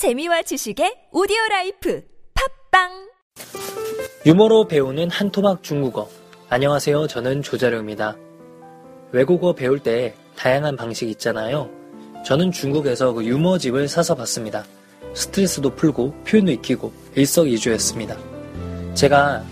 [0.00, 2.02] 재미와 지식의 오디오 라이프
[2.70, 3.10] 팟빵
[4.24, 6.08] 유머로 배우는 한토막 중국어.
[6.48, 7.06] 안녕하세요.
[7.06, 8.16] 저는 조자룡입니다.
[9.12, 11.68] 외국어 배울 때 다양한 방식이 있잖아요.
[12.24, 14.64] 저는 중국에서 그 유머집을 사서 봤습니다.
[15.12, 18.16] 스트레스도 풀고 표현도 익히고 일석이조였습니다.
[18.94, 19.44] 제가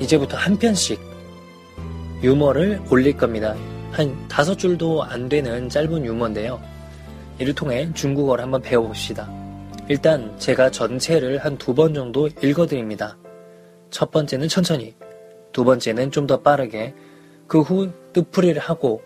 [0.00, 1.00] 이제부터 한 편씩
[2.24, 3.54] 유머를 올릴 겁니다.
[3.92, 6.60] 한 다섯 줄도 안 되는 짧은 유머인데요.
[7.38, 9.39] 이를 통해 중국어를 한번 배워봅시다.
[9.89, 13.17] 일단 제가 전체를 한 두 번 정도 읽어드립니다.
[13.91, 14.95] 첫 번째는 천천히,
[15.53, 16.93] 두 번째는 좀 더 빠르게,
[17.47, 19.01] 그 후 뜻풀이를 하고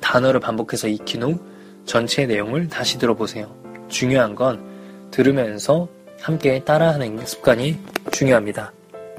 [0.00, 1.38] 단어를 반복해서 익힌 후
[1.84, 3.54] 전체 내용을 다시 들어보세요.
[3.88, 4.64] 중요한 건
[5.10, 5.88] 들으면서
[6.20, 7.78] 함께 따라하는 습관이
[8.12, 8.72] 중요합니다.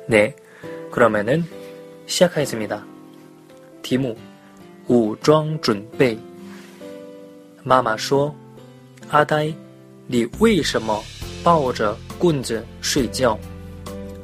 [0.07, 0.35] 네,
[0.91, 1.43] 그러면은
[2.05, 2.85] 시작하겠습니다.
[3.81, 4.15] 题目
[4.87, 6.17] 武装准备。
[7.63, 8.33] 妈妈说：“
[9.09, 9.53] 阿呆，
[10.07, 11.03] 你为什么
[11.43, 13.37] 抱着棍子睡觉？”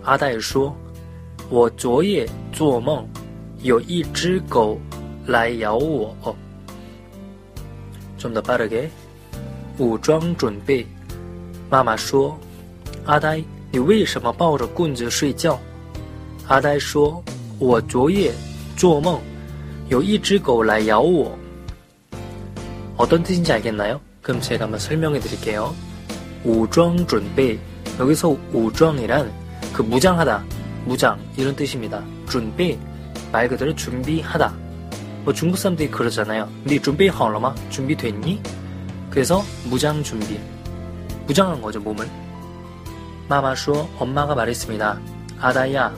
[0.03, 3.08] 阿呆说：“我昨夜做梦，
[3.61, 4.80] 有一只狗
[5.25, 6.16] 来咬我。”
[8.19, 8.88] 좀더빠르게
[9.78, 10.86] 武装准备。
[11.69, 12.36] 妈妈说：“
[13.06, 15.59] 阿呆，你为什么抱着棍子睡觉？”
[16.47, 17.23] 阿呆说：“
[17.59, 18.31] 我昨夜
[18.78, 19.19] 做梦。”
[19.89, 21.38] 有一只狗来咬我.
[22.95, 24.00] 어떤 뜻인지 알겠나요?
[24.28, 25.75] 그럼 제가 한번 설명해 드릴게요.
[26.44, 27.59] 우정 준비.
[28.00, 29.31] 여기서 우정이란
[29.73, 30.44] 그 무장하다,
[30.86, 32.03] 무장 이런 뜻입니다.
[32.30, 32.80] 준비
[33.31, 34.53] 말 그대로 준비하다.
[35.23, 36.50] 뭐 중국 사람들이 그러잖아요.
[36.64, 37.56] 네 준비 好了吗?
[37.69, 38.42] 준비됐니?
[39.09, 40.39] 그래서 무장 준비.
[41.28, 42.09] 무장한 거죠 몸을.
[43.30, 45.00] 마마说 엄마가 말했습니다.
[45.39, 45.94] 아다야,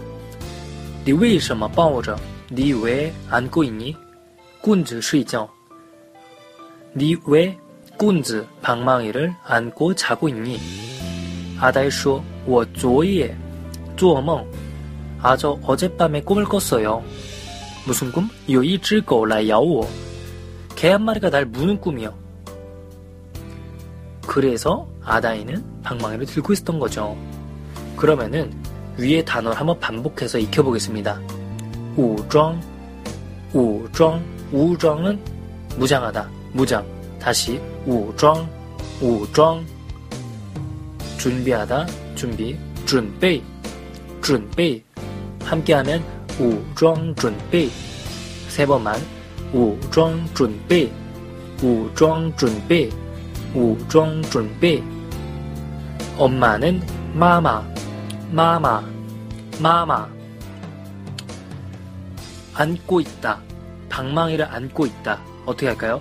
[1.05, 2.17] 你为什么抱着
[2.49, 3.95] 你왜 안고 있니?
[4.61, 5.47] 棍子睡觉.
[6.93, 7.57] 你왜
[7.99, 10.59] 꾼즈 방망이를 안고 자고 있니?
[11.59, 13.33] 아다이说 我昨夜
[13.95, 14.45] 做梦
[15.21, 17.03] 아, 저 어젯밤에 꿈을 꿨어요.
[17.87, 18.29] 무슨 꿈?
[18.47, 19.87] 有一只狗来咬我.
[20.75, 22.13] 개 한 마리가 날 무는 꿈이요.
[24.27, 27.15] 그래서 아다이는 방망이를 들고 있었던 거죠.
[27.95, 28.51] 그러면은
[28.97, 31.19] 위에 단어를 한번 반복해서 익혀보겠습니다.
[31.95, 32.59] 우정,
[33.53, 34.21] 우정,
[34.51, 35.19] 우정은
[35.77, 36.85] 무장하다, 무장.
[37.20, 38.48] 다시 우정,
[39.00, 39.64] 우정.
[41.18, 43.42] 준비하다, 준비, 준비,
[44.22, 44.82] 준비.
[45.44, 46.02] 함께하면
[46.38, 47.70] 우정 준비.
[48.48, 48.96] 세 번만
[49.52, 50.90] 우정 준비,
[51.62, 52.90] 우정 준비,
[53.54, 54.82] 우정 준비.
[56.16, 56.82] 엄마는
[57.12, 57.62] 마마,
[58.30, 58.82] 마마,
[59.60, 60.08] 마마.
[62.54, 63.40] 안고 있다.
[63.90, 65.20] 방망이를 안고 있다.
[65.44, 66.00] 어떻게 할까요?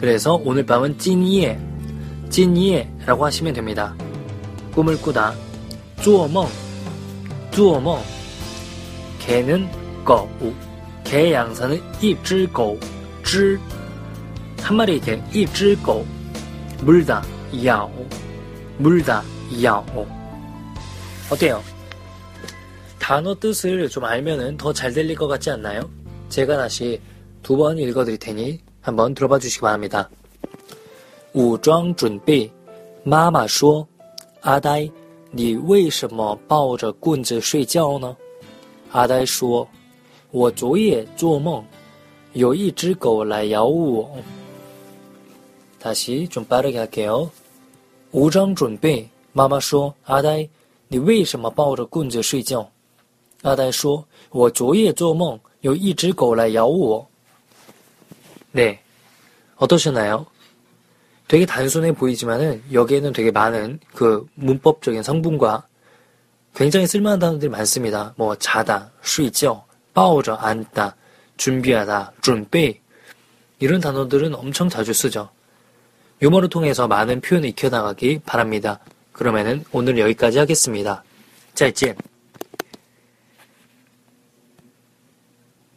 [0.00, 1.58] 그래서 오늘 밤은 찐이에,
[2.30, 3.94] 찐이에라고 하시면 됩니다.
[4.74, 5.34] 꿈을 꾸다,
[6.02, 6.46] 쪼어멍,
[7.50, 8.00] 쪼어멍.
[9.18, 9.68] 개는
[10.04, 10.28] 거우,
[11.04, 12.78] 개 양사는 이질고,
[13.24, 13.58] 질.
[14.60, 16.06] 한 마리에게 이질고,
[16.82, 17.22] 물다,
[17.64, 18.06] 야오,
[18.78, 19.22] 물다,
[19.62, 20.06] 야오.
[21.30, 21.62] 어때요?
[22.98, 25.88] 단어 뜻을 좀 알면 더잘 들릴 것 같지 않나요?
[26.28, 27.00] 제가 다시
[27.42, 30.09] 두 번 읽어드릴 테니 한번 들어봐 주시기 바랍니다.
[31.33, 32.49] 武装准备
[33.03, 33.87] 妈妈说
[34.41, 34.87] 阿呆
[35.31, 38.15] 你为什么抱着棍子睡觉呢
[38.91, 39.67] 阿呆说
[40.29, 41.63] 我昨夜做梦
[42.33, 44.09] 有一只狗来咬我
[45.81, 47.29] 다시 좀 빠르게 할게요.
[48.11, 50.47] 武装准备妈妈说阿呆
[50.87, 52.69] 你为什么抱着棍子睡觉
[53.41, 57.05] 阿呆说我昨夜做梦有一只狗来咬我.
[58.52, 58.80] 네.
[59.56, 60.26] 어떠셨나요?
[61.26, 65.66] 되게 단순해 보이지만은 여기에는 되게 많은 그 문법적인 성분과
[66.54, 68.14] 굉장히 쓸만한 단어들이 많습니다.
[68.16, 70.96] 뭐 자다, 쉬죠, 빠오죠, 앉다,
[71.36, 72.80] 준비하다, 준비
[73.60, 75.28] 이런 단어들은 엄청 자주 쓰죠.
[76.22, 78.80] 유머를 통해서 많은 표현을 익혀나가기 바랍니다.
[79.12, 81.04] 그러면은 오늘 여기까지 하겠습니다.
[81.54, 81.94] 자, 이제.